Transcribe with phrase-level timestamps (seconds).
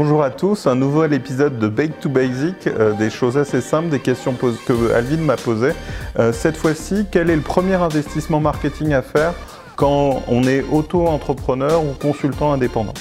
[0.00, 3.88] Bonjour à tous, un nouvel épisode de Bake to Basic, euh, des choses assez simples,
[3.88, 5.72] des questions que Alvin m'a posées.
[6.20, 9.34] Euh, cette fois-ci, quel est le premier investissement marketing à faire
[9.74, 12.94] quand on est auto-entrepreneur ou consultant indépendant?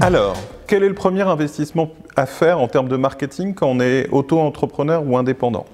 [0.00, 0.36] Alors,
[0.68, 5.02] quel est le premier investissement à faire en termes de marketing quand on est auto-entrepreneur
[5.06, 5.66] ou indépendant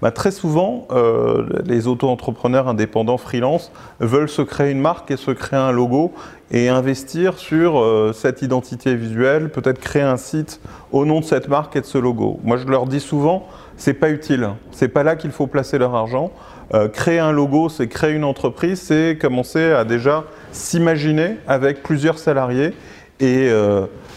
[0.00, 5.30] bah, Très souvent, euh, les auto-entrepreneurs indépendants freelance veulent se créer une marque et se
[5.30, 6.12] créer un logo
[6.50, 11.48] et investir sur euh, cette identité visuelle, peut-être créer un site au nom de cette
[11.48, 12.40] marque et de ce logo.
[12.44, 15.94] Moi, je leur dis souvent, c'est pas utile, c'est pas là qu'il faut placer leur
[15.94, 16.32] argent.
[16.72, 22.18] Euh, créer un logo, c'est créer une entreprise, c'est commencer à déjà s'imaginer avec plusieurs
[22.18, 22.72] salariés
[23.20, 23.50] et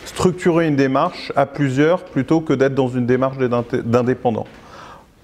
[0.05, 4.45] structurer une démarche à plusieurs plutôt que d'être dans une démarche d'indépendant.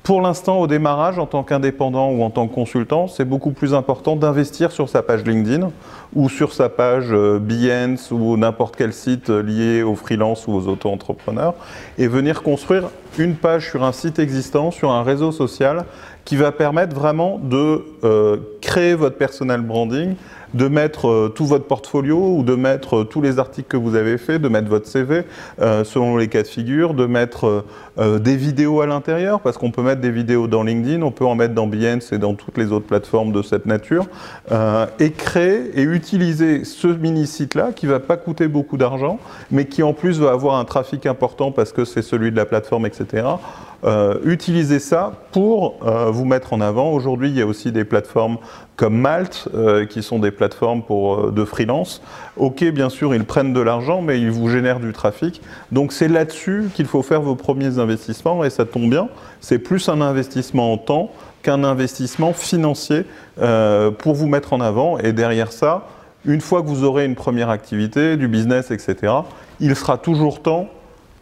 [0.10, 3.76] Pour l'instant, au démarrage, en tant qu'indépendant ou en tant que consultant, c'est beaucoup plus
[3.76, 5.70] important d'investir sur sa page LinkedIn
[6.16, 10.68] ou sur sa page euh, Behance ou n'importe quel site lié aux freelance ou aux
[10.68, 11.54] auto-entrepreneurs
[12.00, 12.86] et venir construire
[13.18, 15.86] une page sur un site existant, sur un réseau social
[16.30, 20.14] qui va permettre vraiment de euh, créer votre personal branding,
[20.54, 23.96] de mettre euh, tout votre portfolio ou de mettre euh, tous les articles que vous
[23.96, 25.24] avez faits, de mettre votre CV
[25.84, 27.66] selon les cas de figure, de mettre
[27.98, 31.36] des vidéos à l'intérieur, parce qu'on peut mettre des vidéos dans LinkedIn, on peut en
[31.36, 34.06] mettre dans Behance et dans toutes les autres plateformes de cette nature,
[35.00, 39.20] et créer et utiliser ce mini-site-là qui va pas coûter beaucoup d'argent,
[39.52, 42.46] mais qui en plus va avoir un trafic important parce que c'est celui de la
[42.46, 42.99] plateforme, etc.
[44.26, 45.80] utilisez ça pour
[46.12, 46.92] vous mettre en avant.
[46.92, 48.38] Aujourd'hui, il y a aussi des plateformes
[48.76, 49.50] comme Malte,
[49.90, 52.02] qui sont des plateformes pour, euh, de freelance.
[52.38, 55.42] Ok, bien sûr, ils prennent de l'argent, mais ils vous génèrent du trafic.
[55.72, 59.10] Donc c'est là-dessus qu'il faut faire vos premiers investissements, et ça tombe bien,
[59.42, 61.12] c'est plus un investissement en temps
[61.42, 63.06] qu'un investissement financier
[63.42, 64.98] euh, pour vous mettre en avant.
[64.98, 65.88] Et derrière ça,
[66.26, 69.14] une fois que vous aurez une première activité, du business, etc.,
[69.60, 70.68] il sera toujours temps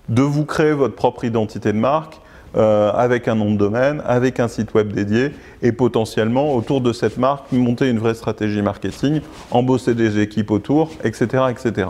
[0.09, 2.19] de vous créer votre propre identité de marque,
[2.55, 5.31] euh, avec un nom de domaine, avec un site web dédié
[5.61, 9.19] et potentiellement autour de cette marque monter une vraie stratégie marketing,
[9.51, 11.43] embosser des équipes autour, etc.
[11.51, 11.89] etc.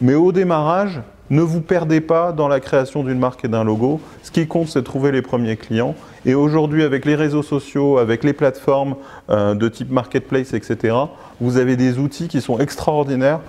[0.00, 4.00] Mais au démarrage, ne vous perdez pas dans la création d'une marque et d'un logo.
[4.22, 5.96] Ce qui compte, c'est trouver les premiers clients.
[6.24, 8.94] Et aujourd'hui, avec les réseaux sociaux, avec les plateformes
[9.28, 10.96] euh, de type marketplace, etc.,
[11.40, 13.40] vous avez des outils qui sont extraordinaires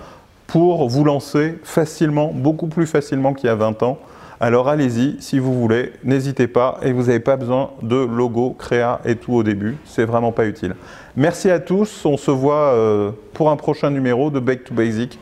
[0.48, 3.98] pour vous lancer facilement, beaucoup plus facilement qu'il y a 20 ans,
[4.40, 9.00] alors allez-y si vous voulez, n'hésitez pas et vous n'avez pas besoin de logo, créa
[9.04, 10.76] et tout au début, c'est vraiment pas utile.
[11.16, 15.18] Merci à tous, on se voit euh, pour un prochain numéro de Bake to Basic.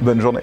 [0.00, 0.40] Bonne journée.